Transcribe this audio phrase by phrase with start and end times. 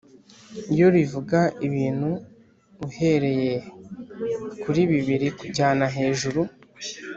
[0.73, 2.09] iyo rivuga ibintu
[2.87, 3.53] uhereye
[4.61, 6.41] kuri bibiri kujyana hejuru